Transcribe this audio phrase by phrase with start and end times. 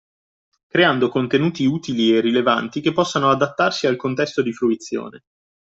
[0.65, 5.25] Creando contenuti utili e rilevanti che possano adattarsi al contesto di fruizione.